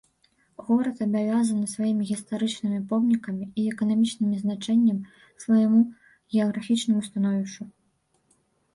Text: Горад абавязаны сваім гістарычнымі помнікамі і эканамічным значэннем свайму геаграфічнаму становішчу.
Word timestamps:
Горад 0.69 1.01
абавязаны 1.05 1.65
сваім 1.73 1.99
гістарычнымі 2.13 2.79
помнікамі 2.95 3.45
і 3.51 3.61
эканамічным 3.75 4.31
значэннем 4.41 4.97
свайму 5.47 5.79
геаграфічнаму 6.33 7.01
становішчу. 7.13 7.63